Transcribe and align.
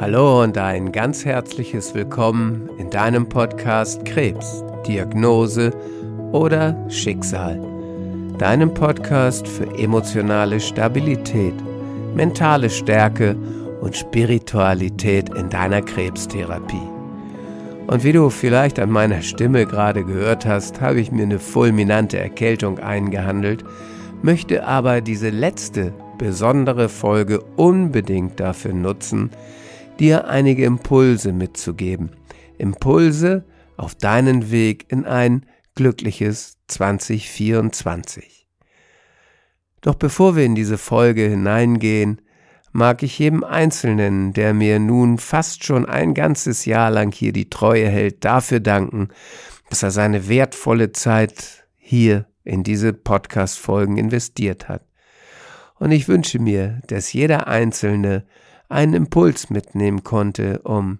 Hallo 0.00 0.44
und 0.44 0.56
ein 0.56 0.92
ganz 0.92 1.24
herzliches 1.24 1.92
Willkommen 1.92 2.70
in 2.78 2.88
deinem 2.88 3.28
Podcast 3.28 4.04
Krebs, 4.04 4.62
Diagnose 4.86 5.72
oder 6.30 6.88
Schicksal. 6.88 7.60
Deinem 8.38 8.72
Podcast 8.72 9.48
für 9.48 9.66
emotionale 9.76 10.60
Stabilität, 10.60 11.54
mentale 12.14 12.70
Stärke 12.70 13.34
und 13.80 13.96
Spiritualität 13.96 15.30
in 15.34 15.50
deiner 15.50 15.82
Krebstherapie. 15.82 16.88
Und 17.88 18.04
wie 18.04 18.12
du 18.12 18.30
vielleicht 18.30 18.78
an 18.78 18.90
meiner 18.90 19.22
Stimme 19.22 19.66
gerade 19.66 20.04
gehört 20.04 20.46
hast, 20.46 20.80
habe 20.80 21.00
ich 21.00 21.10
mir 21.10 21.24
eine 21.24 21.40
fulminante 21.40 22.20
Erkältung 22.20 22.78
eingehandelt, 22.78 23.64
möchte 24.22 24.64
aber 24.64 25.00
diese 25.00 25.30
letzte 25.30 25.92
besondere 26.18 26.88
Folge 26.88 27.40
unbedingt 27.56 28.38
dafür 28.38 28.74
nutzen, 28.74 29.30
dir 30.00 30.28
einige 30.28 30.64
Impulse 30.64 31.32
mitzugeben. 31.32 32.10
Impulse 32.58 33.44
auf 33.76 33.94
deinen 33.94 34.50
Weg 34.50 34.86
in 34.90 35.04
ein 35.04 35.46
glückliches 35.74 36.56
2024. 36.66 38.46
Doch 39.80 39.94
bevor 39.94 40.36
wir 40.36 40.44
in 40.44 40.54
diese 40.54 40.78
Folge 40.78 41.28
hineingehen, 41.28 42.20
mag 42.72 43.02
ich 43.02 43.18
jedem 43.18 43.44
Einzelnen, 43.44 44.32
der 44.32 44.54
mir 44.54 44.78
nun 44.78 45.18
fast 45.18 45.64
schon 45.64 45.86
ein 45.86 46.14
ganzes 46.14 46.64
Jahr 46.64 46.90
lang 46.90 47.12
hier 47.12 47.32
die 47.32 47.48
Treue 47.48 47.88
hält, 47.88 48.24
dafür 48.24 48.60
danken, 48.60 49.08
dass 49.70 49.82
er 49.82 49.90
seine 49.90 50.28
wertvolle 50.28 50.92
Zeit 50.92 51.66
hier 51.76 52.26
in 52.44 52.62
diese 52.62 52.92
Podcast-Folgen 52.92 53.96
investiert 53.96 54.68
hat. 54.68 54.82
Und 55.76 55.92
ich 55.92 56.08
wünsche 56.08 56.40
mir, 56.40 56.80
dass 56.86 57.12
jeder 57.12 57.46
Einzelne 57.46 58.26
einen 58.68 58.94
Impuls 58.94 59.50
mitnehmen 59.50 60.04
konnte, 60.04 60.60
um 60.62 60.98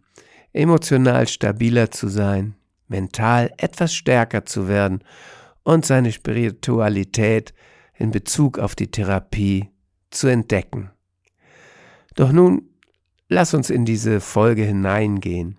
emotional 0.52 1.28
stabiler 1.28 1.90
zu 1.90 2.08
sein, 2.08 2.54
mental 2.88 3.52
etwas 3.58 3.94
stärker 3.94 4.44
zu 4.44 4.68
werden 4.68 5.04
und 5.62 5.84
seine 5.84 6.12
Spiritualität 6.12 7.52
in 7.94 8.10
Bezug 8.10 8.58
auf 8.58 8.74
die 8.74 8.90
Therapie 8.90 9.68
zu 10.10 10.28
entdecken. 10.28 10.90
Doch 12.14 12.32
nun 12.32 12.62
lass 13.28 13.54
uns 13.54 13.70
in 13.70 13.84
diese 13.84 14.20
Folge 14.20 14.62
hineingehen. 14.64 15.58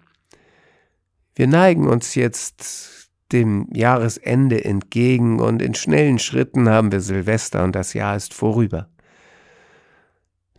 Wir 1.36 1.48
neigen 1.48 1.88
uns 1.88 2.16
jetzt 2.16 3.10
dem 3.32 3.68
Jahresende 3.72 4.66
entgegen 4.66 5.40
und 5.40 5.62
in 5.62 5.76
schnellen 5.76 6.20
Schritten 6.20 6.68
haben 6.68 6.92
wir 6.92 7.02
Silvester 7.02 7.64
und 7.64 7.76
das 7.76 7.94
Jahr 7.94 8.16
ist 8.16 8.34
vorüber. 8.34 8.90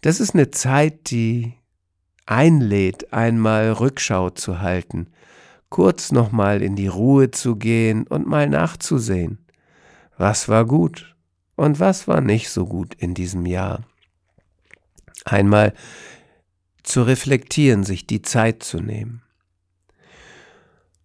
Das 0.00 0.20
ist 0.20 0.34
eine 0.34 0.50
Zeit, 0.50 1.10
die 1.10 1.54
einlädt, 2.26 3.12
einmal 3.12 3.72
Rückschau 3.72 4.30
zu 4.30 4.60
halten, 4.60 5.08
kurz 5.68 6.10
nochmal 6.12 6.62
in 6.62 6.76
die 6.76 6.86
Ruhe 6.86 7.30
zu 7.30 7.56
gehen 7.56 8.06
und 8.06 8.26
mal 8.26 8.48
nachzusehen. 8.48 9.38
Was 10.16 10.48
war 10.48 10.64
gut 10.64 11.16
und 11.56 11.80
was 11.80 12.08
war 12.08 12.20
nicht 12.20 12.50
so 12.50 12.66
gut 12.66 12.94
in 12.94 13.14
diesem 13.14 13.46
Jahr? 13.46 13.84
Einmal 15.24 15.74
zu 16.82 17.02
reflektieren, 17.02 17.84
sich 17.84 18.06
die 18.06 18.22
Zeit 18.22 18.62
zu 18.62 18.80
nehmen. 18.80 19.22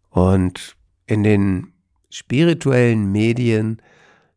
Und 0.09 0.77
in 1.05 1.23
den 1.23 1.73
spirituellen 2.09 3.11
Medien 3.11 3.81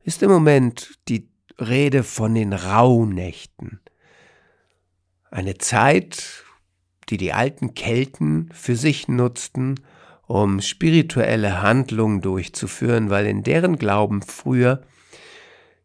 ist 0.02 0.22
im 0.22 0.30
Moment 0.30 0.98
die 1.08 1.28
Rede 1.60 2.02
von 2.02 2.34
den 2.34 2.52
Rauhnächten. 2.52 3.80
Eine 5.30 5.58
Zeit, 5.58 6.44
die 7.08 7.16
die 7.16 7.32
alten 7.32 7.74
Kelten 7.74 8.50
für 8.52 8.76
sich 8.76 9.08
nutzten, 9.08 9.80
um 10.26 10.60
spirituelle 10.60 11.62
Handlungen 11.62 12.20
durchzuführen, 12.20 13.10
weil 13.10 13.26
in 13.26 13.42
deren 13.42 13.76
Glauben 13.76 14.22
früher 14.22 14.82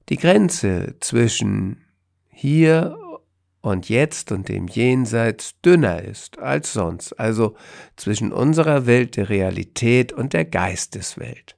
die 0.09 0.18
Grenze 0.18 0.96
zwischen 1.00 1.86
hier 2.30 2.98
und 3.62 3.88
jetzt 3.88 4.34
und 4.34 4.50
dem 4.50 4.68
Jenseits 4.68 5.60
dünner 5.62 6.02
ist 6.04 6.40
als 6.40 6.74
sonst, 6.74 7.18
also 7.18 7.56
zwischen 7.96 8.34
unserer 8.34 8.86
Welt 8.86 9.16
der 9.16 9.30
Realität 9.30 10.12
und 10.12 10.34
der 10.34 10.44
Geisteswelt. 10.44 11.56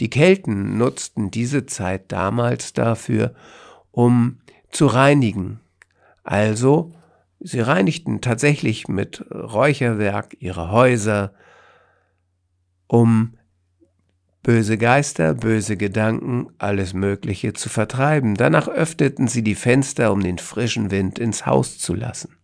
Die 0.00 0.08
Kelten 0.08 0.78
nutzten 0.78 1.30
diese 1.30 1.66
Zeit 1.66 2.10
damals 2.10 2.72
dafür, 2.72 3.34
um 3.90 4.40
zu 4.70 4.86
reinigen, 4.86 5.60
also 6.24 6.94
Sie 7.46 7.60
reinigten 7.60 8.22
tatsächlich 8.22 8.88
mit 8.88 9.22
Räucherwerk 9.30 10.34
ihre 10.40 10.70
Häuser, 10.70 11.34
um 12.86 13.36
böse 14.42 14.78
Geister, 14.78 15.34
böse 15.34 15.76
Gedanken, 15.76 16.46
alles 16.56 16.94
Mögliche 16.94 17.52
zu 17.52 17.68
vertreiben. 17.68 18.34
Danach 18.34 18.66
öffneten 18.66 19.28
sie 19.28 19.42
die 19.42 19.56
Fenster, 19.56 20.10
um 20.10 20.22
den 20.22 20.38
frischen 20.38 20.90
Wind 20.90 21.18
ins 21.18 21.44
Haus 21.44 21.76
zu 21.76 21.92
lassen. 21.92 22.34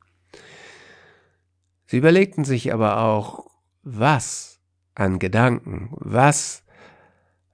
Sie 1.87 1.97
überlegten 1.97 2.45
sich 2.45 2.71
aber 2.75 3.01
auch, 3.01 3.47
was 3.83 4.61
an 4.95 5.19
Gedanken, 5.19 5.89
was 5.93 6.63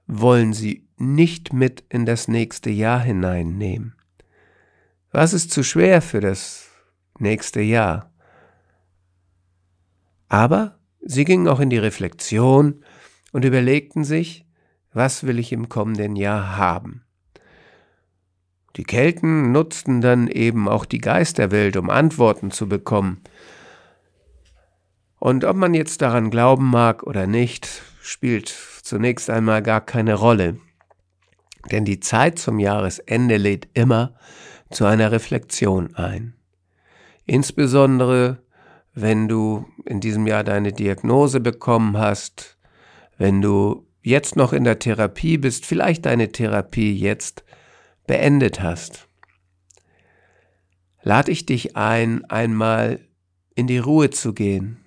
wollen 0.05 0.51
sie 0.51 0.89
nicht 0.97 1.53
mit 1.53 1.85
in 1.87 2.05
das 2.05 2.27
nächste 2.27 2.69
Jahr 2.69 2.99
hineinnehmen? 2.99 3.95
Was 5.11 5.31
ist 5.31 5.51
zu 5.51 5.63
schwer 5.63 6.01
für 6.01 6.19
das 6.19 6.66
nächste 7.19 7.61
Jahr. 7.61 8.11
Aber 10.29 10.79
sie 11.01 11.25
gingen 11.25 11.47
auch 11.47 11.59
in 11.59 11.69
die 11.69 11.77
Reflexion 11.77 12.83
und 13.31 13.45
überlegten 13.45 14.03
sich, 14.03 14.45
was 14.93 15.25
will 15.25 15.39
ich 15.39 15.51
im 15.51 15.69
kommenden 15.69 16.15
Jahr 16.15 16.57
haben. 16.57 17.03
Die 18.75 18.83
Kelten 18.83 19.51
nutzten 19.51 20.01
dann 20.01 20.27
eben 20.27 20.67
auch 20.69 20.85
die 20.85 20.99
Geisterwelt, 20.99 21.77
um 21.77 21.89
Antworten 21.89 22.51
zu 22.51 22.69
bekommen. 22.69 23.21
Und 25.19 25.45
ob 25.45 25.55
man 25.55 25.73
jetzt 25.73 26.03
daran 26.03 26.29
glauben 26.29 26.69
mag 26.69 27.03
oder 27.03 27.25
nicht, 27.25 27.81
spielt 28.01 28.49
zunächst 28.83 29.31
einmal 29.31 29.63
gar 29.63 29.81
keine 29.81 30.13
Rolle. 30.13 30.59
Denn 31.71 31.85
die 31.85 31.99
Zeit 31.99 32.37
zum 32.37 32.59
Jahresende 32.59 33.37
lädt 33.37 33.67
immer 33.73 34.15
zu 34.69 34.85
einer 34.85 35.11
Reflexion 35.11 35.95
ein. 35.95 36.36
Insbesondere, 37.27 38.41
wenn 38.93 39.27
du 39.27 39.65
in 39.85 39.99
diesem 39.99 40.25
Jahr 40.25 40.45
deine 40.45 40.71
Diagnose 40.71 41.41
bekommen 41.41 41.97
hast, 41.97 42.57
wenn 43.17 43.41
du 43.41 43.85
jetzt 44.01 44.37
noch 44.37 44.53
in 44.53 44.63
der 44.63 44.79
Therapie 44.79 45.37
bist, 45.37 45.65
vielleicht 45.65 46.05
deine 46.05 46.31
Therapie 46.31 46.97
jetzt 46.97 47.43
beendet 48.07 48.61
hast. 48.61 49.07
Lade 51.03 51.31
ich 51.31 51.45
dich 51.45 51.75
ein, 51.75 52.23
einmal 52.25 53.01
in 53.55 53.67
die 53.67 53.77
Ruhe 53.77 54.09
zu 54.09 54.33
gehen 54.33 54.77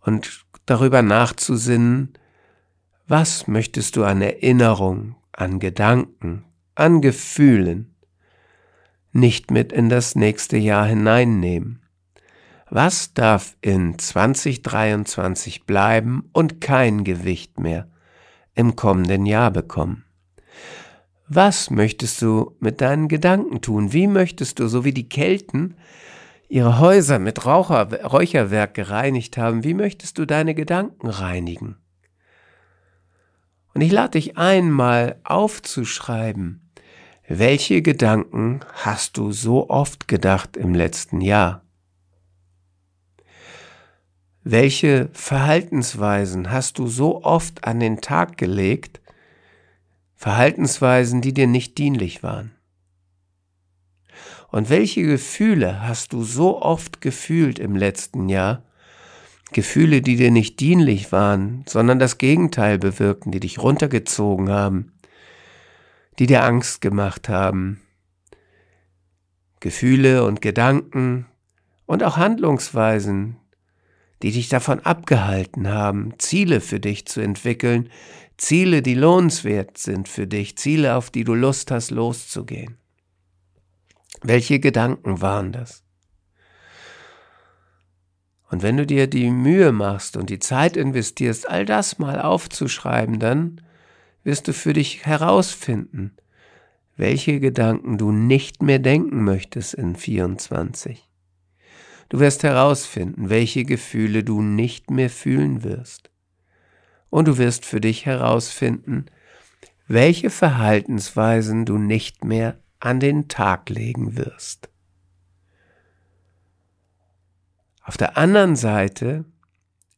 und 0.00 0.46
darüber 0.64 1.02
nachzusinnen, 1.02 2.14
was 3.06 3.46
möchtest 3.46 3.96
du 3.96 4.04
an 4.04 4.22
Erinnerung, 4.22 5.16
an 5.32 5.58
Gedanken, 5.58 6.44
an 6.74 7.02
Gefühlen 7.02 7.89
nicht 9.12 9.50
mit 9.50 9.72
in 9.72 9.88
das 9.88 10.14
nächste 10.14 10.56
Jahr 10.56 10.86
hineinnehmen? 10.86 11.82
Was 12.68 13.14
darf 13.14 13.56
in 13.60 13.98
2023 13.98 15.64
bleiben 15.66 16.30
und 16.32 16.60
kein 16.60 17.02
Gewicht 17.02 17.58
mehr 17.58 17.88
im 18.54 18.76
kommenden 18.76 19.26
Jahr 19.26 19.50
bekommen? 19.50 20.04
Was 21.26 21.70
möchtest 21.70 22.22
du 22.22 22.56
mit 22.60 22.80
deinen 22.80 23.08
Gedanken 23.08 23.60
tun? 23.60 23.92
Wie 23.92 24.06
möchtest 24.06 24.58
du, 24.58 24.68
so 24.68 24.84
wie 24.84 24.92
die 24.92 25.08
Kelten, 25.08 25.76
ihre 26.48 26.78
Häuser 26.78 27.18
mit 27.18 27.46
Raucher, 27.46 28.04
Räucherwerk 28.04 28.74
gereinigt 28.74 29.36
haben, 29.36 29.64
wie 29.64 29.74
möchtest 29.74 30.18
du 30.18 30.26
deine 30.26 30.54
Gedanken 30.54 31.08
reinigen? 31.08 31.76
Und 33.74 33.80
ich 33.80 33.92
lade 33.92 34.12
dich 34.12 34.36
einmal 34.36 35.20
aufzuschreiben, 35.22 36.69
welche 37.32 37.80
Gedanken 37.80 38.58
hast 38.74 39.16
du 39.16 39.30
so 39.30 39.70
oft 39.70 40.08
gedacht 40.08 40.56
im 40.56 40.74
letzten 40.74 41.20
Jahr? 41.20 41.62
Welche 44.42 45.10
Verhaltensweisen 45.12 46.50
hast 46.50 46.80
du 46.80 46.88
so 46.88 47.22
oft 47.22 47.62
an 47.62 47.78
den 47.78 48.00
Tag 48.00 48.36
gelegt? 48.36 49.00
Verhaltensweisen, 50.16 51.20
die 51.20 51.32
dir 51.32 51.46
nicht 51.46 51.78
dienlich 51.78 52.24
waren. 52.24 52.50
Und 54.48 54.68
welche 54.68 55.04
Gefühle 55.04 55.86
hast 55.86 56.12
du 56.12 56.24
so 56.24 56.60
oft 56.60 57.00
gefühlt 57.00 57.60
im 57.60 57.76
letzten 57.76 58.28
Jahr? 58.28 58.64
Gefühle, 59.52 60.02
die 60.02 60.16
dir 60.16 60.32
nicht 60.32 60.58
dienlich 60.58 61.12
waren, 61.12 61.64
sondern 61.68 62.00
das 62.00 62.18
Gegenteil 62.18 62.78
bewirkten, 62.78 63.30
die 63.30 63.40
dich 63.40 63.60
runtergezogen 63.60 64.48
haben, 64.48 64.92
die 66.20 66.26
dir 66.26 66.44
Angst 66.44 66.82
gemacht 66.82 67.30
haben. 67.30 67.80
Gefühle 69.58 70.24
und 70.24 70.42
Gedanken 70.42 71.24
und 71.86 72.04
auch 72.04 72.18
Handlungsweisen, 72.18 73.36
die 74.22 74.30
dich 74.30 74.50
davon 74.50 74.80
abgehalten 74.80 75.68
haben, 75.68 76.12
Ziele 76.18 76.60
für 76.60 76.78
dich 76.78 77.06
zu 77.06 77.22
entwickeln, 77.22 77.88
Ziele, 78.36 78.82
die 78.82 78.94
lohnenswert 78.94 79.78
sind 79.78 80.08
für 80.08 80.26
dich, 80.26 80.58
Ziele, 80.58 80.94
auf 80.94 81.08
die 81.08 81.24
du 81.24 81.32
Lust 81.32 81.70
hast, 81.70 81.90
loszugehen. 81.90 82.76
Welche 84.20 84.60
Gedanken 84.60 85.22
waren 85.22 85.52
das? 85.52 85.84
Und 88.50 88.62
wenn 88.62 88.76
du 88.76 88.84
dir 88.84 89.06
die 89.06 89.30
Mühe 89.30 89.72
machst 89.72 90.18
und 90.18 90.28
die 90.28 90.38
Zeit 90.38 90.76
investierst, 90.76 91.48
all 91.48 91.64
das 91.64 91.98
mal 91.98 92.20
aufzuschreiben, 92.20 93.18
dann 93.20 93.62
wirst 94.30 94.46
du 94.46 94.52
für 94.52 94.74
dich 94.74 95.06
herausfinden, 95.06 96.12
welche 96.96 97.40
Gedanken 97.40 97.98
du 97.98 98.12
nicht 98.12 98.62
mehr 98.62 98.78
denken 98.78 99.24
möchtest 99.24 99.74
in 99.74 99.96
24. 99.96 101.10
Du 102.10 102.20
wirst 102.20 102.44
herausfinden, 102.44 103.28
welche 103.28 103.64
Gefühle 103.64 104.22
du 104.22 104.40
nicht 104.40 104.88
mehr 104.88 105.10
fühlen 105.10 105.64
wirst. 105.64 106.12
Und 107.08 107.26
du 107.26 107.38
wirst 107.38 107.66
für 107.66 107.80
dich 107.80 108.06
herausfinden, 108.06 109.06
welche 109.88 110.30
Verhaltensweisen 110.30 111.64
du 111.64 111.76
nicht 111.76 112.22
mehr 112.22 112.56
an 112.78 113.00
den 113.00 113.26
Tag 113.26 113.68
legen 113.68 114.16
wirst. 114.16 114.70
Auf 117.82 117.96
der 117.96 118.16
anderen 118.16 118.54
Seite 118.54 119.24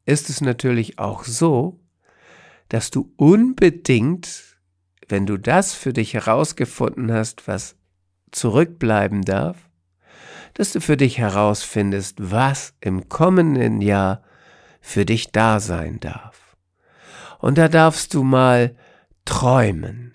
ist 0.07 0.31
es 0.31 0.41
natürlich 0.41 0.99
auch 0.99 1.25
so, 1.25 1.82
dass 2.73 2.91
du 2.91 3.13
unbedingt, 3.17 4.57
wenn 5.07 5.27
du 5.27 5.37
das 5.37 5.75
für 5.75 5.93
dich 5.93 6.15
herausgefunden 6.15 7.13
hast, 7.13 7.47
was 7.47 7.77
zurückbleiben 8.31 9.27
darf, 9.27 9.59
dass 10.55 10.73
du 10.73 10.81
für 10.81 10.97
dich 10.97 11.19
herausfindest, 11.19 12.31
was 12.31 12.73
im 12.81 13.11
kommenden 13.11 13.83
Jahr 13.83 14.23
für 14.81 15.05
dich 15.05 15.33
da 15.33 15.61
sein 15.61 16.01
darf. 16.01 16.57
Und 17.41 17.59
da 17.59 17.69
darfst 17.69 18.15
du 18.15 18.23
mal 18.23 18.75
träumen, 19.27 20.15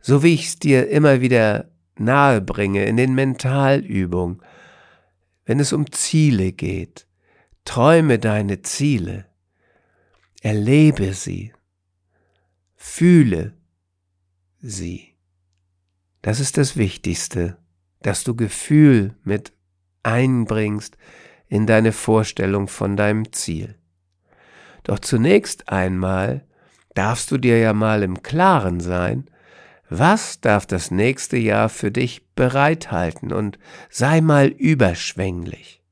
so 0.00 0.24
wie 0.24 0.34
ich 0.34 0.46
es 0.46 0.58
dir 0.58 0.88
immer 0.88 1.20
wieder 1.20 1.70
nahe 1.96 2.40
bringe 2.40 2.84
in 2.84 2.96
den 2.96 3.14
Mentalübungen, 3.14 4.42
wenn 5.44 5.60
es 5.60 5.72
um 5.72 5.92
Ziele 5.92 6.50
geht. 6.50 7.06
Träume 7.64 8.18
deine 8.18 8.62
Ziele, 8.62 9.26
erlebe 10.42 11.12
sie, 11.14 11.52
fühle 12.76 13.54
sie. 14.60 15.14
Das 16.22 16.40
ist 16.40 16.56
das 16.56 16.76
Wichtigste, 16.76 17.56
dass 18.02 18.24
du 18.24 18.36
Gefühl 18.36 19.14
mit 19.24 19.52
einbringst 20.02 20.96
in 21.48 21.66
deine 21.66 21.92
Vorstellung 21.92 22.68
von 22.68 22.96
deinem 22.96 23.32
Ziel. 23.32 23.76
Doch 24.84 24.98
zunächst 24.98 25.68
einmal 25.68 26.46
darfst 26.94 27.30
du 27.30 27.38
dir 27.38 27.58
ja 27.58 27.72
mal 27.72 28.02
im 28.02 28.22
Klaren 28.22 28.80
sein, 28.80 29.28
was 29.88 30.40
darf 30.40 30.66
das 30.66 30.90
nächste 30.90 31.36
Jahr 31.36 31.68
für 31.68 31.90
dich 31.90 32.34
bereithalten 32.34 33.32
und 33.32 33.58
sei 33.88 34.20
mal 34.20 34.48
überschwänglich. 34.48 35.82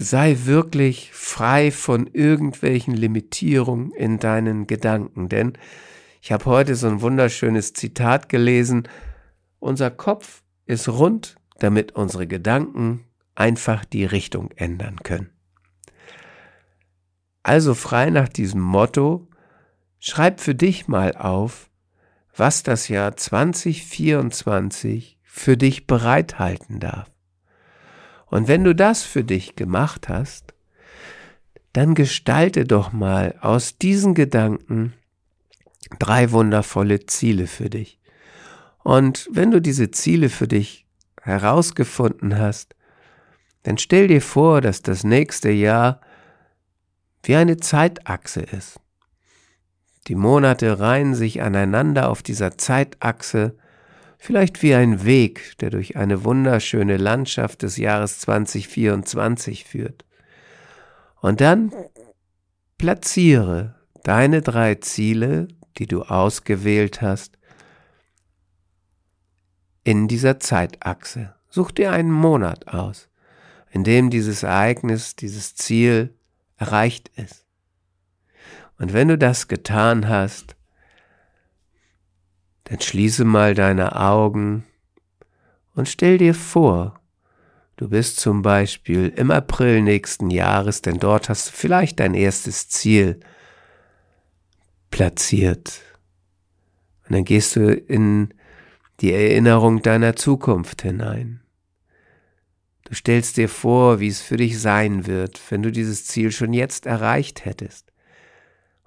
Sei 0.00 0.36
wirklich 0.44 1.10
frei 1.12 1.72
von 1.72 2.06
irgendwelchen 2.06 2.94
Limitierungen 2.94 3.90
in 3.90 4.20
deinen 4.20 4.68
Gedanken, 4.68 5.28
denn 5.28 5.58
ich 6.22 6.30
habe 6.30 6.44
heute 6.44 6.76
so 6.76 6.86
ein 6.86 7.00
wunderschönes 7.00 7.72
Zitat 7.72 8.28
gelesen, 8.28 8.86
unser 9.58 9.90
Kopf 9.90 10.44
ist 10.66 10.88
rund, 10.88 11.34
damit 11.58 11.96
unsere 11.96 12.28
Gedanken 12.28 13.06
einfach 13.34 13.84
die 13.84 14.04
Richtung 14.04 14.52
ändern 14.52 15.00
können. 15.02 15.30
Also 17.42 17.74
frei 17.74 18.10
nach 18.10 18.28
diesem 18.28 18.60
Motto, 18.60 19.26
schreib 19.98 20.38
für 20.38 20.54
dich 20.54 20.86
mal 20.86 21.16
auf, 21.16 21.70
was 22.36 22.62
das 22.62 22.86
Jahr 22.86 23.16
2024 23.16 25.18
für 25.24 25.56
dich 25.56 25.88
bereithalten 25.88 26.78
darf. 26.78 27.10
Und 28.30 28.48
wenn 28.48 28.64
du 28.64 28.74
das 28.74 29.02
für 29.02 29.24
dich 29.24 29.56
gemacht 29.56 30.08
hast, 30.08 30.54
dann 31.72 31.94
gestalte 31.94 32.64
doch 32.64 32.92
mal 32.92 33.36
aus 33.40 33.78
diesen 33.78 34.14
Gedanken 34.14 34.94
drei 35.98 36.32
wundervolle 36.32 37.06
Ziele 37.06 37.46
für 37.46 37.70
dich. 37.70 37.98
Und 38.82 39.28
wenn 39.30 39.50
du 39.50 39.60
diese 39.60 39.90
Ziele 39.90 40.28
für 40.28 40.48
dich 40.48 40.86
herausgefunden 41.22 42.38
hast, 42.38 42.74
dann 43.62 43.78
stell 43.78 44.08
dir 44.08 44.22
vor, 44.22 44.60
dass 44.60 44.82
das 44.82 45.04
nächste 45.04 45.50
Jahr 45.50 46.00
wie 47.22 47.36
eine 47.36 47.58
Zeitachse 47.58 48.40
ist. 48.40 48.80
Die 50.06 50.14
Monate 50.14 50.80
reihen 50.80 51.14
sich 51.14 51.42
aneinander 51.42 52.08
auf 52.08 52.22
dieser 52.22 52.56
Zeitachse, 52.56 53.58
vielleicht 54.18 54.62
wie 54.62 54.74
ein 54.74 55.04
Weg, 55.04 55.56
der 55.58 55.70
durch 55.70 55.96
eine 55.96 56.24
wunderschöne 56.24 56.96
Landschaft 56.96 57.62
des 57.62 57.76
Jahres 57.76 58.18
2024 58.20 59.64
führt. 59.64 60.04
Und 61.20 61.40
dann 61.40 61.72
platziere 62.76 63.76
deine 64.02 64.42
drei 64.42 64.74
Ziele, 64.76 65.48
die 65.78 65.86
du 65.86 66.02
ausgewählt 66.02 67.00
hast, 67.00 67.38
in 69.84 70.08
dieser 70.08 70.38
Zeitachse. 70.40 71.34
Such 71.48 71.70
dir 71.70 71.92
einen 71.92 72.12
Monat 72.12 72.68
aus, 72.68 73.08
in 73.70 73.84
dem 73.84 74.10
dieses 74.10 74.42
Ereignis, 74.42 75.16
dieses 75.16 75.54
Ziel 75.54 76.14
erreicht 76.56 77.10
ist. 77.16 77.46
Und 78.78 78.92
wenn 78.92 79.08
du 79.08 79.16
das 79.18 79.48
getan 79.48 80.08
hast, 80.08 80.56
dann 82.68 82.80
schließe 82.80 83.24
mal 83.24 83.54
deine 83.54 83.96
Augen 83.96 84.64
und 85.74 85.88
stell 85.88 86.18
dir 86.18 86.34
vor, 86.34 87.00
du 87.76 87.88
bist 87.88 88.18
zum 88.20 88.42
Beispiel 88.42 89.12
im 89.16 89.30
April 89.30 89.80
nächsten 89.80 90.30
Jahres, 90.30 90.82
denn 90.82 90.98
dort 90.98 91.28
hast 91.28 91.48
du 91.48 91.52
vielleicht 91.52 92.00
dein 92.00 92.14
erstes 92.14 92.68
Ziel 92.68 93.20
platziert. 94.90 95.80
Und 97.06 97.14
dann 97.14 97.24
gehst 97.24 97.56
du 97.56 97.72
in 97.72 98.34
die 99.00 99.12
Erinnerung 99.12 99.80
deiner 99.82 100.16
Zukunft 100.16 100.82
hinein. 100.82 101.40
Du 102.84 102.94
stellst 102.94 103.36
dir 103.36 103.48
vor, 103.48 104.00
wie 104.00 104.08
es 104.08 104.20
für 104.20 104.36
dich 104.36 104.58
sein 104.58 105.06
wird, 105.06 105.40
wenn 105.50 105.62
du 105.62 105.70
dieses 105.70 106.06
Ziel 106.06 106.32
schon 106.32 106.52
jetzt 106.52 106.86
erreicht 106.86 107.44
hättest. 107.44 107.92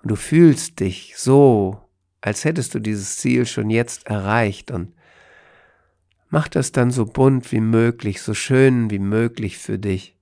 Und 0.01 0.11
du 0.11 0.15
fühlst 0.15 0.79
dich 0.79 1.13
so, 1.17 1.80
als 2.21 2.45
hättest 2.45 2.75
du 2.75 2.79
dieses 2.79 3.17
Ziel 3.17 3.45
schon 3.45 3.69
jetzt 3.69 4.07
erreicht 4.07 4.71
und 4.71 4.93
mach 6.29 6.47
das 6.47 6.71
dann 6.71 6.91
so 6.91 7.05
bunt 7.05 7.51
wie 7.51 7.59
möglich, 7.59 8.21
so 8.21 8.33
schön 8.33 8.89
wie 8.89 8.99
möglich 8.99 9.57
für 9.57 9.79
dich. 9.79 10.15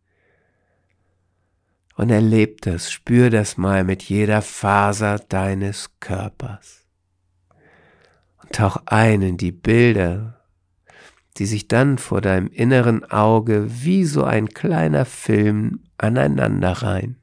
Und 1.96 2.10
erleb 2.10 2.62
das, 2.62 2.91
spür 2.91 3.29
das 3.29 3.58
mal 3.58 3.84
mit 3.84 4.03
jeder 4.03 4.41
Faser 4.41 5.20
deines 5.20 5.91
Körpers. 6.00 6.86
Und 8.41 8.53
tauch 8.53 8.77
ein 8.86 9.22
in 9.22 9.36
die 9.36 9.51
Bilder, 9.51 10.41
die 11.38 11.46
sich 11.46 11.68
dann 11.68 11.98
vor 11.98 12.22
deinem 12.22 12.48
inneren 12.48 13.03
Auge 13.03 13.68
wie 13.70 14.06
so 14.06 14.24
ein 14.24 14.48
kleiner 14.48 15.03
Film 15.03 15.84
aneinander 15.98 16.72
reihen 16.72 17.20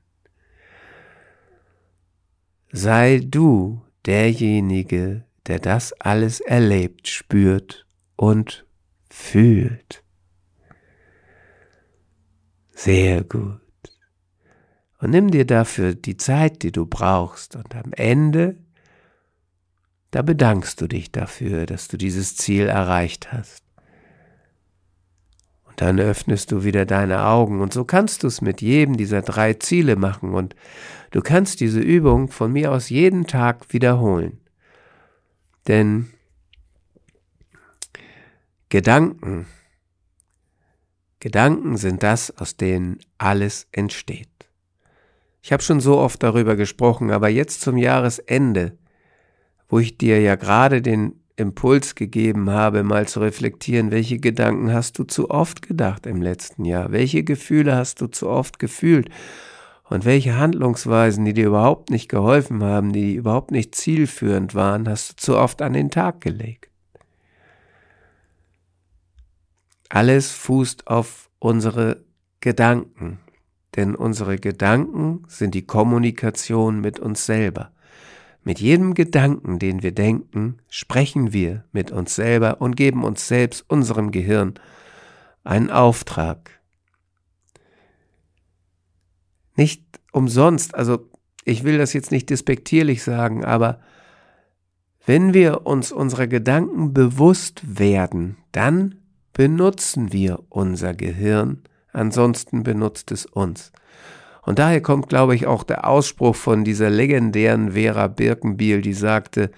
sei 2.77 3.21
du 3.25 3.81
derjenige, 4.07 5.25
der 5.47 5.59
das 5.59 5.93
alles 5.93 6.41
erlebt, 6.41 7.09
spürt 7.09 7.87
und 8.17 8.67
fühlt. 9.09 10.03
Sehr 12.71 13.25
gut. 13.25 13.61
Und 14.99 15.11
nimm 15.11 15.31
dir 15.31 15.47
dafür 15.47 15.95
die 15.95 16.17
Zeit, 16.17 16.63
die 16.63 16.73
du 16.73 16.87
brauchst. 16.87 17.57
Und 17.57 17.75
am 17.75 17.93
Ende, 17.93 18.57
da 20.11 20.23
bedankst 20.23 20.81
du 20.81 20.87
dich 20.87 21.13
dafür, 21.13 21.67
dass 21.67 21.89
du 21.89 21.97
dieses 21.97 22.37
Ziel 22.37 22.67
erreicht 22.67 23.33
hast. 23.33 23.66
Dann 25.77 26.01
öffnest 26.01 26.53
du 26.53 26.65
wieder 26.65 26.87
deine 26.87 27.27
Augen. 27.27 27.61
Und 27.61 27.73
so 27.73 27.85
kannst 27.85 28.23
du 28.23 28.27
es 28.27 28.41
mit 28.41 28.63
jedem 28.63 28.97
dieser 28.97 29.23
drei 29.23 29.55
Ziele 29.55 29.97
machen. 29.97 30.35
Und 30.35 30.55
Du 31.11 31.23
kannst 31.23 31.61
diese 31.61 31.81
Übung 31.81 32.29
von 32.29 32.53
mir 32.53 32.73
aus 32.73 32.91
jeden 32.91 33.27
Tag 33.27 33.73
wiederholen. 33.73 34.39
Denn 35.67 36.11
Gedanken, 38.69 39.47
Gedanken 41.21 41.77
sind 41.77 42.03
das, 42.03 42.37
aus 42.37 42.59
denen 42.59 42.99
alles 43.19 43.67
entsteht. 43.73 44.29
Ich 45.43 45.53
habe 45.53 45.63
schon 45.63 45.81
so 45.81 45.99
oft 45.99 46.23
darüber 46.23 46.57
gesprochen, 46.57 47.11
aber 47.11 47.31
jetzt 47.31 47.61
zum 47.61 47.79
Jahresende, 47.79 48.77
wo 49.69 49.79
ich 49.79 49.97
dir 49.97 50.21
ja 50.21 50.35
gerade 50.35 50.83
den 50.83 51.21
Impuls 51.37 51.95
gegeben 51.95 52.51
habe, 52.51 52.83
mal 52.83 53.07
zu 53.07 53.21
reflektieren, 53.21 53.91
welche 53.91 54.19
Gedanken 54.19 54.73
hast 54.73 54.99
du 54.99 55.05
zu 55.05 55.31
oft 55.31 55.63
gedacht 55.63 56.07
im 56.07 56.23
letzten 56.23 56.65
Jahr? 56.65 56.93
Welche 56.93 57.25
Gefühle 57.25 57.77
hast 57.77 58.01
du 58.01 58.07
zu 58.07 58.29
oft 58.29 58.59
gefühlt? 58.59 59.11
Und 59.85 60.05
welche 60.05 60.37
Handlungsweisen, 60.37 61.25
die 61.25 61.35
dir 61.35 61.47
überhaupt 61.47 61.91
nicht 61.91 62.09
geholfen 62.09 62.65
haben, 62.65 62.93
die 62.93 63.15
überhaupt 63.15 63.51
nicht 63.51 63.75
zielführend 63.75 64.55
waren, 64.55 64.89
hast 64.89 65.11
du 65.11 65.17
zu 65.17 65.39
oft 65.39 65.63
an 65.63 65.75
den 65.75 65.91
Tag 65.91 66.23
gelegt? 66.23 66.71
Alles 69.89 70.33
fußt 70.33 70.89
auf 70.89 71.31
unsere 71.39 72.03
Gedanken, 72.41 73.21
denn 73.77 73.95
unsere 73.95 74.39
Gedanken 74.39 75.23
sind 75.29 75.55
die 75.55 75.67
Kommunikation 75.67 76.81
mit 76.81 76.99
uns 76.99 77.27
selber. 77.27 77.71
Mit 78.47 78.61
jedem 78.61 78.95
Gedanken, 78.95 79.59
den 79.59 79.83
wir 79.83 79.91
denken, 79.91 80.59
sprechen 80.71 81.33
wir 81.33 81.65
mit 81.73 81.91
uns 81.91 82.15
selber 82.15 82.61
und 82.61 82.77
geben 82.77 83.03
uns 83.03 83.27
selbst, 83.27 83.69
unserem 83.69 84.13
Gehirn, 84.13 84.55
einen 85.43 85.69
Auftrag. 85.69 86.61
Nicht 89.57 89.83
umsonst, 90.13 90.77
also 90.77 91.11
ich 91.45 91.65
will 91.65 91.77
das 91.77 91.93
jetzt 91.93 92.13
nicht 92.13 92.31
despektierlich 92.31 93.03
sagen, 93.03 93.45
aber 93.45 93.81
wenn 95.05 95.35
wir 95.35 95.67
uns 95.67 95.91
unserer 95.91 96.29
Gedanken 96.29 96.95
bewusst 96.95 97.81
werden, 97.81 98.37
dann 98.53 99.01
benutzen 99.33 100.13
wir 100.13 100.45
unser 100.51 100.95
Gehirn, 100.95 101.65
ansonsten 101.93 102.63
benutzt 102.63 103.11
es 103.11 103.27
uns. 103.27 103.73
Und 104.47 104.61
daher 104.61 104.81
kommt, 104.81 105.09
glaube 105.09 105.35
ich, 105.35 105.49
auch 105.49 105.65
der 105.65 105.89
Ausspruch 105.89 106.37
von 106.37 106.63
dieser 106.63 106.89
legendären 106.89 107.73
Vera 107.73 108.07
Birkenbiel, 108.07 108.81
die 108.81 108.93
sagte, 108.93 109.51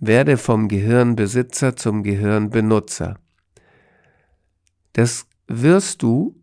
werde 0.00 0.36
vom 0.36 0.66
Gehirnbesitzer 0.66 1.76
zum 1.76 2.02
Gehirnbenutzer. 2.02 3.18
Das 4.94 5.26
wirst 5.46 6.02
du 6.02 6.34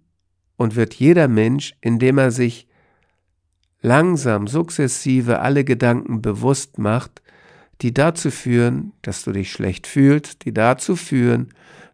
und 0.56 0.78
wird 0.78 0.94
jeder 0.94 1.28
Mensch, 1.28 1.74
indem 1.82 2.20
er 2.20 2.32
sich 2.32 2.70
langsam, 3.82 4.48
sukzessive 4.48 5.42
alle 5.42 5.66
Gedanken 5.66 6.22
bewusst 6.22 6.78
macht, 6.78 7.22
die 7.82 7.94
dazu 7.94 8.32
führen, 8.32 8.94
dass 9.02 9.26
du 9.26 9.34
dich 9.34 9.52
schlecht 9.52 9.88
fühlst, 9.88 10.46
die 10.46 10.54
dazu 10.54 10.96
führen, 10.96 11.50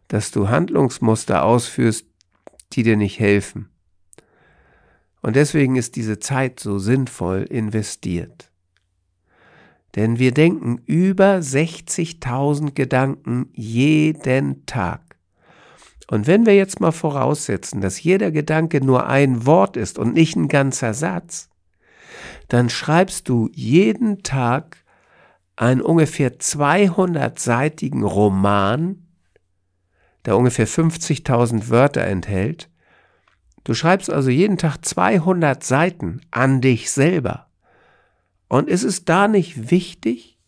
dass 0.06 0.30
du 0.30 0.48
Handlungsmuster 0.48 1.42
ausführst, 1.42 2.06
die 2.74 2.84
dir 2.84 2.96
nicht 2.96 3.18
helfen. 3.18 3.70
Und 5.22 5.36
deswegen 5.36 5.76
ist 5.76 5.96
diese 5.96 6.18
Zeit 6.18 6.60
so 6.60 6.78
sinnvoll 6.78 7.42
investiert. 7.42 8.50
Denn 9.96 10.18
wir 10.18 10.32
denken 10.32 10.80
über 10.86 11.36
60.000 11.36 12.72
Gedanken 12.72 13.48
jeden 13.52 14.64
Tag. 14.66 15.16
Und 16.08 16.26
wenn 16.26 16.46
wir 16.46 16.56
jetzt 16.56 16.80
mal 16.80 16.92
voraussetzen, 16.92 17.80
dass 17.80 18.02
jeder 18.02 18.30
Gedanke 18.30 18.84
nur 18.84 19.06
ein 19.06 19.46
Wort 19.46 19.76
ist 19.76 19.98
und 19.98 20.14
nicht 20.14 20.36
ein 20.36 20.48
ganzer 20.48 20.94
Satz, 20.94 21.48
dann 22.48 22.68
schreibst 22.68 23.28
du 23.28 23.48
jeden 23.52 24.22
Tag 24.22 24.78
einen 25.56 25.82
ungefähr 25.82 26.38
200-seitigen 26.38 28.02
Roman, 28.02 29.06
der 30.24 30.36
ungefähr 30.36 30.66
50.000 30.66 31.68
Wörter 31.68 32.02
enthält, 32.02 32.69
Du 33.64 33.74
schreibst 33.74 34.10
also 34.10 34.30
jeden 34.30 34.58
Tag 34.58 34.84
200 34.84 35.62
Seiten 35.62 36.20
an 36.30 36.60
dich 36.60 36.90
selber. 36.90 37.48
Und 38.48 38.68
ist 38.68 38.84
es 38.84 39.04
da 39.04 39.28
nicht 39.28 39.70
wichtig, 39.70 40.38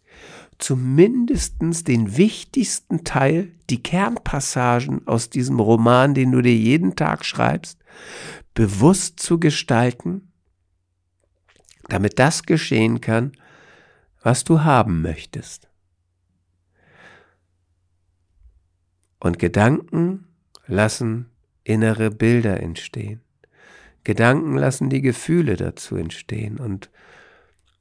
zumindest 0.59 1.61
den 1.88 2.16
wichtigsten 2.16 3.04
Teil, 3.04 3.52
die 3.69 3.83
Kernpassagen 3.83 5.07
aus 5.07 5.31
diesem 5.31 5.61
Roman, 5.61 6.14
den 6.14 6.33
du 6.33 6.40
dir 6.40 6.54
jeden 6.54 6.97
Tag 6.97 7.25
schreibst, 7.25 7.78
bewusst 8.54 9.21
zu 9.21 9.38
gestalten, 9.38 10.33
damit 11.88 12.19
das 12.19 12.45
geschehen 12.45 13.00
kann, 13.00 13.33
was 14.23 14.45
du 14.45 14.62
haben 14.62 15.02
möchtest. 15.02 15.69
Und 19.19 19.38
Gedanken 19.38 20.26
lassen 20.66 21.32
innere 21.64 22.11
Bilder 22.11 22.61
entstehen. 22.61 23.21
Gedanken 24.04 24.57
lassen 24.57 24.90
die 24.90 25.00
Gefühle 25.00 25.57
dazu 25.57 25.97
entstehen 25.97 26.59
und 26.59 26.90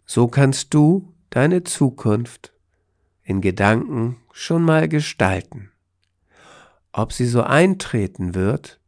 so 0.05 0.27
kannst 0.27 0.73
du 0.73 1.13
deine 1.29 1.63
Zukunft 1.63 2.53
in 3.23 3.41
Gedanken 3.41 4.17
schon 4.31 4.63
mal 4.63 4.87
gestalten. 4.87 5.71
Ob 6.91 7.13
sie 7.13 7.25
so 7.25 7.41
eintreten 7.41 8.35
wird, 8.35 8.79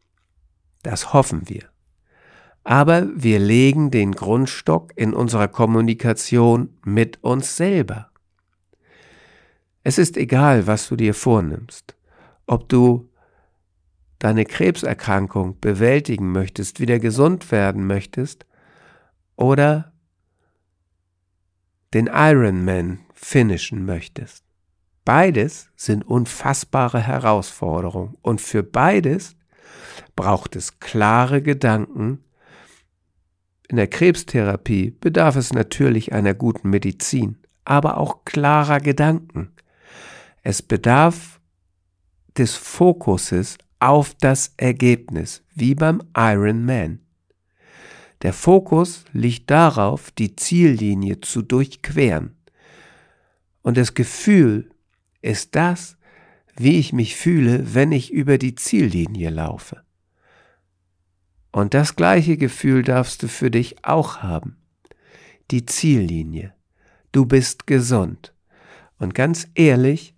das 0.83 1.13
hoffen 1.13 1.47
wir. 1.47 1.63
Aber 2.65 3.07
wir 3.15 3.39
legen 3.39 3.91
den 3.91 4.11
Grundstock 4.13 4.93
in 4.95 5.13
unserer 5.13 5.47
Kommunikation 5.47 6.77
mit 6.85 7.23
uns 7.23 7.57
selber. 7.57 8.09
Es 9.83 9.97
ist 9.97 10.17
egal, 10.17 10.67
was 10.67 10.87
du 10.87 10.95
dir 10.95 11.13
vornimmst, 11.13 11.95
ob 12.47 12.69
du 12.69 13.09
deine 14.23 14.45
Krebserkrankung 14.45 15.59
bewältigen 15.59 16.31
möchtest, 16.31 16.79
wieder 16.79 16.97
gesund 16.99 17.51
werden 17.51 17.85
möchtest 17.85 18.45
oder 19.35 19.91
den 21.93 22.07
Ironman 22.07 22.99
finishen 23.13 23.85
möchtest. 23.85 24.45
Beides 25.03 25.71
sind 25.75 26.05
unfassbare 26.05 27.01
Herausforderungen 27.01 28.15
und 28.21 28.39
für 28.39 28.63
beides 28.63 29.35
braucht 30.15 30.55
es 30.55 30.79
klare 30.79 31.41
Gedanken. 31.41 32.23
In 33.67 33.75
der 33.75 33.87
Krebstherapie 33.87 34.91
bedarf 34.91 35.35
es 35.35 35.51
natürlich 35.51 36.13
einer 36.13 36.33
guten 36.33 36.69
Medizin, 36.69 37.39
aber 37.65 37.97
auch 37.97 38.23
klarer 38.23 38.79
Gedanken. 38.79 39.51
Es 40.43 40.61
bedarf 40.61 41.41
des 42.37 42.55
Fokuses 42.55 43.57
auf 43.83 44.15
das 44.15 44.53
Ergebnis, 44.55 45.43
wie 45.53 45.75
beim 45.75 46.01
Iron 46.15 46.63
Man. 46.63 46.99
Der 48.21 48.31
Fokus 48.31 49.03
liegt 49.11 49.51
darauf, 49.51 50.09
die 50.11 50.37
Ziellinie 50.37 51.19
zu 51.19 51.41
durchqueren. 51.41 52.37
Und 53.61 53.75
das 53.75 53.93
Gefühl 53.93 54.69
ist 55.21 55.55
das, 55.55 55.97
wie 56.55 56.79
ich 56.79 56.93
mich 56.93 57.17
fühle, 57.17 57.73
wenn 57.73 57.91
ich 57.91 58.13
über 58.13 58.37
die 58.37 58.55
Ziellinie 58.55 59.29
laufe. 59.29 59.83
Und 61.51 61.73
das 61.73 61.97
gleiche 61.97 62.37
Gefühl 62.37 62.83
darfst 62.83 63.21
du 63.21 63.27
für 63.27 63.51
dich 63.51 63.83
auch 63.83 64.19
haben. 64.19 64.55
Die 65.51 65.65
Ziellinie. 65.65 66.53
Du 67.11 67.25
bist 67.25 67.67
gesund. 67.67 68.33
Und 68.97 69.13
ganz 69.13 69.49
ehrlich, 69.55 70.15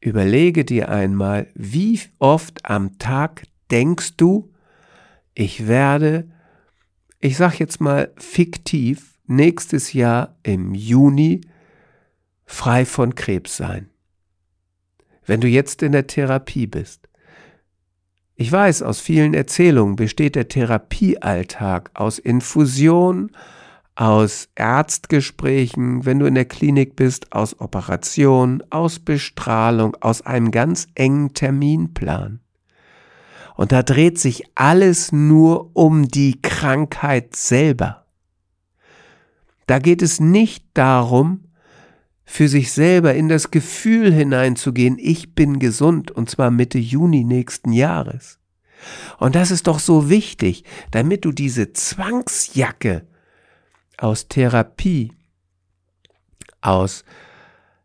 Überlege 0.00 0.64
dir 0.64 0.88
einmal, 0.88 1.48
wie 1.54 2.00
oft 2.18 2.64
am 2.64 2.98
Tag 2.98 3.44
denkst 3.70 4.16
du, 4.16 4.52
ich 5.34 5.66
werde, 5.66 6.28
ich 7.20 7.36
sag 7.36 7.58
jetzt 7.58 7.80
mal 7.80 8.12
fiktiv, 8.16 9.18
nächstes 9.26 9.92
Jahr 9.92 10.36
im 10.42 10.74
Juni 10.74 11.42
frei 12.46 12.84
von 12.84 13.14
Krebs 13.14 13.56
sein. 13.56 13.88
Wenn 15.26 15.40
du 15.40 15.48
jetzt 15.48 15.82
in 15.82 15.92
der 15.92 16.06
Therapie 16.06 16.66
bist. 16.66 17.08
Ich 18.34 18.50
weiß, 18.50 18.82
aus 18.82 19.00
vielen 19.00 19.34
Erzählungen 19.34 19.96
besteht 19.96 20.36
der 20.36 20.48
Therapiealltag 20.48 21.90
aus 21.94 22.18
Infusion, 22.18 23.32
aus 23.98 24.48
Ärztgesprächen, 24.54 26.06
wenn 26.06 26.20
du 26.20 26.26
in 26.26 26.36
der 26.36 26.44
Klinik 26.44 26.94
bist, 26.94 27.32
aus 27.32 27.60
Operationen, 27.60 28.62
aus 28.70 29.00
Bestrahlung, 29.00 29.96
aus 30.00 30.22
einem 30.22 30.52
ganz 30.52 30.86
engen 30.94 31.34
Terminplan. 31.34 32.38
Und 33.56 33.72
da 33.72 33.82
dreht 33.82 34.16
sich 34.20 34.44
alles 34.54 35.10
nur 35.10 35.76
um 35.76 36.06
die 36.06 36.40
Krankheit 36.40 37.34
selber. 37.34 38.06
Da 39.66 39.80
geht 39.80 40.00
es 40.00 40.20
nicht 40.20 40.64
darum, 40.74 41.40
für 42.24 42.46
sich 42.46 42.70
selber 42.70 43.14
in 43.14 43.28
das 43.28 43.50
Gefühl 43.50 44.12
hineinzugehen, 44.12 44.96
ich 45.00 45.34
bin 45.34 45.58
gesund, 45.58 46.12
und 46.12 46.30
zwar 46.30 46.52
Mitte 46.52 46.78
Juni 46.78 47.24
nächsten 47.24 47.72
Jahres. 47.72 48.38
Und 49.18 49.34
das 49.34 49.50
ist 49.50 49.66
doch 49.66 49.80
so 49.80 50.08
wichtig, 50.08 50.62
damit 50.92 51.24
du 51.24 51.32
diese 51.32 51.72
Zwangsjacke 51.72 53.04
aus 53.98 54.28
Therapie, 54.28 55.12
aus 56.60 57.04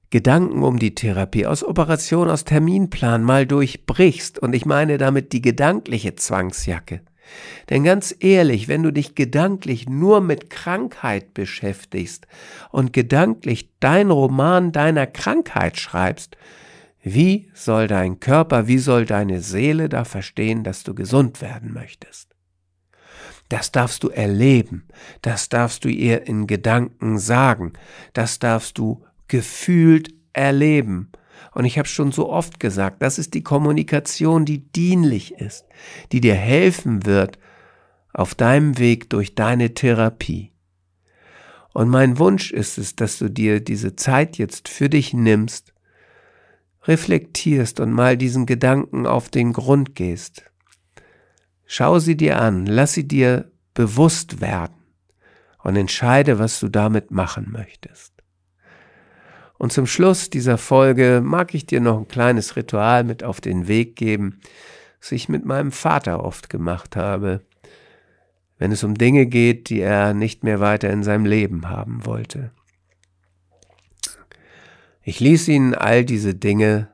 Gedanken 0.10 0.64
um 0.64 0.80
die 0.80 0.96
Therapie, 0.96 1.46
aus 1.46 1.64
Operation, 1.64 2.30
aus 2.30 2.46
Terminplan 2.46 3.24
mal 3.24 3.46
durchbrichst, 3.46 4.40
und 4.40 4.54
ich 4.54 4.66
meine 4.66 4.98
damit 4.98 5.34
die 5.34 5.42
gedankliche 5.42 6.16
Zwangsjacke. 6.16 7.02
Denn 7.70 7.84
ganz 7.84 8.16
ehrlich, 8.20 8.68
wenn 8.68 8.84
du 8.84 8.92
dich 8.92 9.16
gedanklich 9.16 9.90
nur 9.90 10.22
mit 10.22 10.50
Krankheit 10.50 11.34
beschäftigst 11.34 12.28
und 12.70 12.94
gedanklich 12.94 13.72
dein 13.80 14.12
Roman 14.12 14.72
deiner 14.72 15.08
Krankheit 15.08 15.78
schreibst, 15.78 16.38
Wie 17.06 17.52
soll 17.54 17.88
dein 17.88 18.22
Körper, 18.22 18.68
wie 18.68 18.78
soll 18.78 19.06
deine 19.06 19.42
Seele 19.42 19.90
da 19.90 20.06
verstehen, 20.06 20.64
dass 20.64 20.84
du 20.84 20.96
gesund 20.96 21.42
werden 21.42 21.74
möchtest? 21.74 22.33
Das 23.54 23.72
darfst 23.72 24.04
du 24.04 24.10
erleben, 24.10 24.88
das 25.22 25.48
darfst 25.48 25.86
du 25.86 25.88
ihr 25.88 26.26
in 26.26 26.48
Gedanken 26.48 27.20
sagen, 27.20 27.74
das 28.14 28.40
darfst 28.40 28.80
du 28.80 29.06
gefühlt 29.28 30.12
erleben. 30.34 31.12
Und 31.54 31.66
ich 31.66 31.78
habe 31.78 31.88
schon 31.88 32.12
so 32.12 32.32
oft 32.32 32.60
gesagt, 32.60 33.04
das 33.04 33.20
ist 33.20 33.36
die 33.36 33.44
Kommunikation, 33.44 34.46
die 34.46 34.72
dienlich 34.72 35.36
ist, 35.36 35.68
die 36.12 36.20
dir 36.20 36.34
helfen 36.34 37.06
wird 37.06 37.38
auf 38.12 38.34
deinem 38.34 38.80
Weg 38.80 39.12
durch 39.12 39.36
deine 39.36 39.76
Therapie. 39.76 40.52
Und 41.76 41.90
mein 41.90 42.18
Wunsch 42.18 42.50
ist 42.50 42.80
es, 42.80 42.96
dass 42.96 43.20
du 43.20 43.30
dir 43.30 43.60
diese 43.60 43.96
Zeit 43.96 44.40
jetzt 44.40 44.68
für 44.68 44.90
dich 44.90 45.14
nimmst, 45.14 45.76
reflektierst 46.86 47.80
und 47.80 47.92
mal 47.92 48.18
diesen 48.18 48.48
Gedanken 48.48 49.06
auf 49.06 49.30
den 49.30 49.54
Grund 49.54 49.94
gehst. 49.94 50.44
Schau 51.66 52.00
sie 52.00 52.18
dir 52.18 52.40
an, 52.40 52.66
lass 52.66 52.94
sie 52.94 53.08
dir 53.08 53.52
bewusst 53.74 54.42
werden 54.42 54.76
und 55.64 55.76
entscheide, 55.76 56.40
was 56.40 56.60
du 56.60 56.68
damit 56.68 57.12
machen 57.12 57.50
möchtest. 57.52 58.14
Und 59.58 59.72
zum 59.72 59.88
Schluss 59.88 60.30
dieser 60.30 60.58
Folge 60.58 61.22
mag 61.24 61.54
ich 61.54 61.66
dir 61.66 61.80
noch 61.80 61.98
ein 61.98 62.08
kleines 62.08 62.56
Ritual 62.56 63.04
mit 63.04 63.24
auf 63.24 63.40
den 63.40 63.68
Weg 63.68 63.96
geben, 63.96 64.42
das 65.00 65.12
ich 65.14 65.30
mit 65.30 65.46
meinem 65.46 65.72
Vater 65.72 66.24
oft 66.24 66.50
gemacht 66.50 66.96
habe, 66.96 67.42
wenn 68.58 68.72
es 68.72 68.84
um 68.84 68.96
Dinge 68.96 69.26
geht, 69.26 69.70
die 69.70 69.80
er 69.80 70.14
nicht 70.14 70.44
mehr 70.44 70.60
weiter 70.60 70.90
in 70.90 71.04
seinem 71.04 71.26
Leben 71.26 71.70
haben 71.70 72.06
wollte. 72.06 72.52
Ich 75.02 75.20
ließ 75.20 75.48
ihn 75.50 75.76
all 75.76 76.06
diese 76.06 76.36
Dinge 76.36 76.90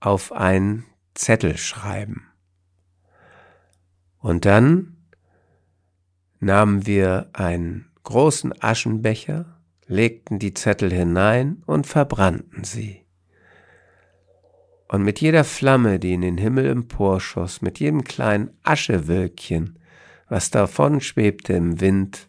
auf 0.00 0.32
einen 0.32 0.84
Zettel 1.14 1.56
schreiben. 1.58 2.31
Und 4.22 4.44
dann 4.44 4.96
nahmen 6.38 6.86
wir 6.86 7.28
einen 7.32 7.90
großen 8.04 8.54
Aschenbecher, 8.62 9.58
legten 9.86 10.38
die 10.38 10.54
Zettel 10.54 10.92
hinein 10.92 11.62
und 11.66 11.86
verbrannten 11.86 12.64
sie. 12.64 13.04
Und 14.88 15.02
mit 15.02 15.20
jeder 15.20 15.42
Flamme, 15.44 15.98
die 15.98 16.12
in 16.12 16.20
den 16.20 16.38
Himmel 16.38 16.66
emporschoss, 16.66 17.62
mit 17.62 17.80
jedem 17.80 18.04
kleinen 18.04 18.50
Aschewölkchen, 18.62 19.78
was 20.28 20.50
davon 20.50 21.00
schwebte 21.00 21.54
im 21.54 21.80
Wind, 21.80 22.28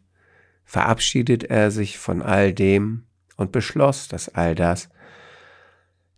verabschiedet 0.66 1.44
er 1.44 1.72
sich 1.72 2.00
von 2.00 2.22
all 2.22 2.54
dem 2.54 3.06
und 3.38 3.52
beschloss, 3.52 4.08
dass 4.08 4.30
all 4.30 4.56
das 4.56 4.90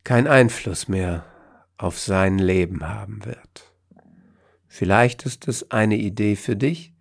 keinen 0.03 0.27
Einfluss 0.27 0.87
mehr 0.87 1.25
auf 1.77 1.99
sein 1.99 2.37
Leben 2.37 2.87
haben 2.87 3.25
wird. 3.25 3.74
Vielleicht 4.75 5.25
ist 5.25 5.47
es 5.47 5.71
eine 5.71 5.95
Idee 5.95 6.35
für 6.35 6.57
dich, 6.57 6.93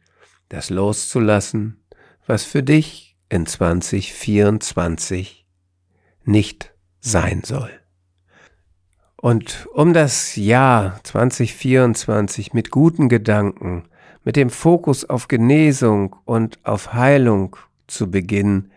das 0.49 0.71
loszulassen, 0.71 1.83
was 2.25 2.45
für 2.45 2.63
dich 2.63 3.17
in 3.29 3.47
2024 3.47 5.45
nicht 6.25 6.73
sein 7.01 7.43
soll. 7.45 7.73
Und 9.17 9.67
um 9.75 9.93
das 9.93 10.37
Jahr 10.37 11.01
2024 11.03 12.53
mit 12.53 12.71
guten 12.71 13.09
Gedanken, 13.09 13.89
mit 14.23 14.37
dem 14.37 14.51
Fokus 14.51 15.05
auf 15.05 15.27
Genesung 15.27 16.15
und 16.25 16.65
auf 16.65 16.93
Heilung 16.93 17.57
zu 17.89 18.09
beginnen, 18.09 18.71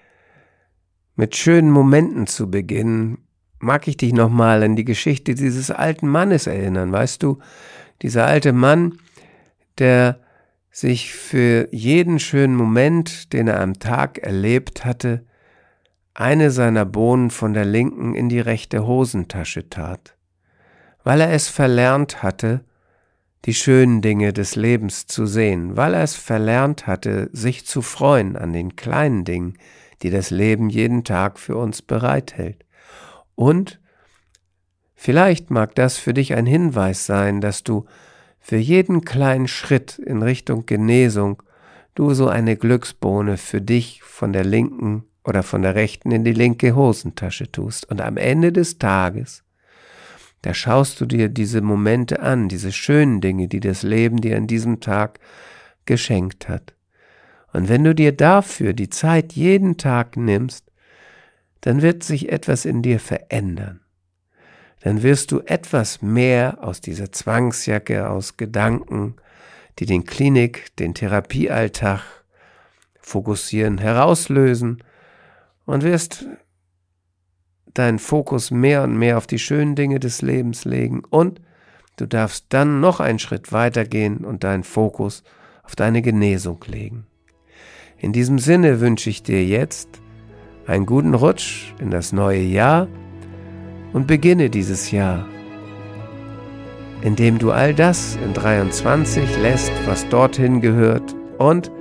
mit 1.15 1.35
schönen 1.35 1.69
Momenten 1.69 2.25
zu 2.25 2.49
beginnen, 2.49 3.19
mag 3.59 3.87
ich 3.87 3.97
dich 3.97 4.13
nochmal 4.13 4.63
an 4.63 4.75
die 4.75 4.85
Geschichte 4.85 5.35
dieses 5.35 5.69
alten 5.69 6.07
Mannes 6.07 6.47
erinnern. 6.47 6.91
Weißt 6.91 7.21
du, 7.21 7.37
dieser 8.01 8.25
alte 8.25 8.53
Mann, 8.53 8.99
der 9.77 10.19
sich 10.71 11.13
für 11.13 11.67
jeden 11.71 12.19
schönen 12.19 12.55
Moment, 12.55 13.33
den 13.33 13.47
er 13.47 13.61
am 13.61 13.79
Tag 13.79 14.19
erlebt 14.19 14.85
hatte, 14.85 15.25
eine 16.13 16.51
seiner 16.51 16.85
Bohnen 16.85 17.29
von 17.31 17.53
der 17.53 17.65
linken 17.65 18.15
in 18.15 18.29
die 18.29 18.39
rechte 18.39 18.85
Hosentasche 18.85 19.69
tat, 19.69 20.15
weil 21.03 21.21
er 21.21 21.31
es 21.31 21.47
verlernt 21.47 22.23
hatte, 22.23 22.63
die 23.45 23.53
schönen 23.53 24.01
Dinge 24.01 24.33
des 24.33 24.55
Lebens 24.55 25.07
zu 25.07 25.25
sehen, 25.25 25.77
weil 25.77 25.93
er 25.93 26.03
es 26.03 26.15
verlernt 26.15 26.87
hatte, 26.87 27.29
sich 27.33 27.65
zu 27.65 27.81
freuen 27.81 28.35
an 28.35 28.51
den 28.51 28.75
kleinen 28.75 29.23
Dingen, 29.23 29.57
die 30.01 30.09
das 30.09 30.31
Leben 30.31 30.69
jeden 30.69 31.03
Tag 31.03 31.39
für 31.39 31.55
uns 31.55 31.81
bereithält. 31.81 32.65
Und 33.35 33.79
vielleicht 34.97 35.49
mag 35.49 35.73
das 35.75 35.97
für 35.97 36.13
dich 36.13 36.33
ein 36.33 36.45
Hinweis 36.45 37.05
sein, 37.05 37.39
dass 37.39 37.63
du 37.63 37.85
für 38.41 38.57
jeden 38.57 39.05
kleinen 39.05 39.47
Schritt 39.47 39.97
in 39.97 40.21
Richtung 40.21 40.65
Genesung 40.65 41.41
du 41.95 42.13
so 42.13 42.27
eine 42.27 42.57
Glücksbohne 42.57 43.37
für 43.37 43.61
dich 43.61 44.03
von 44.03 44.33
der 44.33 44.43
linken 44.43 45.05
oder 45.23 45.43
von 45.43 45.61
der 45.61 45.75
rechten 45.75 46.11
in 46.11 46.23
die 46.23 46.33
linke 46.33 46.75
Hosentasche 46.75 47.51
tust. 47.51 47.89
Und 47.89 48.01
am 48.01 48.17
Ende 48.17 48.51
des 48.51 48.77
Tages, 48.77 49.43
da 50.43 50.53
schaust 50.53 51.01
du 51.01 51.05
dir 51.05 51.27
diese 51.27 51.61
Momente 51.61 52.21
an, 52.21 52.49
diese 52.49 52.71
schönen 52.71 53.19
Dinge, 53.19 53.47
die 53.47 53.59
das 53.59 53.83
Leben 53.83 54.21
dir 54.21 54.37
an 54.37 54.47
diesem 54.47 54.79
Tag 54.79 55.19
geschenkt 55.85 56.47
hat. 56.47 56.73
Und 57.51 57.69
wenn 57.69 57.83
du 57.83 57.95
dir 57.95 58.11
dafür 58.11 58.73
die 58.73 58.89
Zeit 58.89 59.33
jeden 59.33 59.77
Tag 59.77 60.15
nimmst, 60.15 60.71
dann 61.61 61.81
wird 61.81 62.03
sich 62.03 62.31
etwas 62.31 62.65
in 62.65 62.81
dir 62.81 62.99
verändern. 62.99 63.79
Dann 64.81 65.03
wirst 65.03 65.31
du 65.31 65.41
etwas 65.41 66.01
mehr 66.01 66.59
aus 66.61 66.81
dieser 66.81 67.11
Zwangsjacke, 67.11 68.09
aus 68.09 68.37
Gedanken, 68.37 69.15
die 69.79 69.85
den 69.85 70.05
Klinik, 70.05 70.75
den 70.77 70.93
Therapiealltag 70.93 72.01
fokussieren, 72.99 73.77
herauslösen 73.77 74.83
und 75.65 75.83
wirst 75.83 76.25
deinen 77.73 77.99
Fokus 77.99 78.51
mehr 78.51 78.83
und 78.83 78.97
mehr 78.97 79.17
auf 79.17 79.27
die 79.27 79.39
schönen 79.39 79.75
Dinge 79.75 79.99
des 79.99 80.21
Lebens 80.21 80.65
legen 80.65 81.03
und 81.09 81.41
du 81.97 82.05
darfst 82.07 82.47
dann 82.49 82.79
noch 82.79 82.99
einen 82.99 83.19
Schritt 83.19 83.51
weiter 83.51 83.85
gehen 83.85 84.25
und 84.25 84.43
deinen 84.43 84.63
Fokus 84.63 85.23
auf 85.63 85.75
deine 85.75 86.01
Genesung 86.01 86.63
legen. 86.67 87.05
In 87.97 88.13
diesem 88.13 88.39
Sinne 88.39 88.79
wünsche 88.79 89.09
ich 89.09 89.23
dir 89.23 89.43
jetzt 89.45 90.01
einen 90.65 90.85
guten 90.85 91.13
Rutsch 91.13 91.73
in 91.79 91.91
das 91.91 92.13
neue 92.13 92.41
Jahr 92.41 92.87
und 93.93 94.07
beginne 94.07 94.49
dieses 94.49 94.91
Jahr, 94.91 95.25
indem 97.01 97.39
du 97.39 97.51
all 97.51 97.73
das 97.73 98.17
in 98.23 98.33
23 98.33 99.41
lässt, 99.41 99.71
was 99.85 100.07
dorthin 100.09 100.61
gehört 100.61 101.15
und 101.37 101.71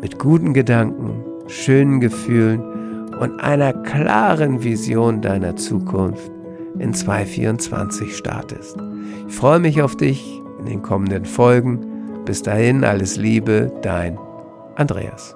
mit 0.00 0.18
guten 0.18 0.54
Gedanken, 0.54 1.24
schönen 1.46 2.00
Gefühlen 2.00 2.60
und 3.14 3.40
einer 3.40 3.72
klaren 3.72 4.62
Vision 4.62 5.22
deiner 5.22 5.56
Zukunft 5.56 6.30
in 6.78 6.92
2024 6.92 8.16
startest. 8.16 8.76
Ich 9.28 9.34
freue 9.34 9.58
mich 9.58 9.82
auf 9.82 9.96
dich 9.96 10.40
in 10.58 10.66
den 10.66 10.82
kommenden 10.82 11.24
Folgen. 11.24 12.24
Bis 12.24 12.42
dahin 12.42 12.84
alles 12.84 13.16
Liebe, 13.16 13.72
dein 13.82 14.18
Andreas. 14.74 15.35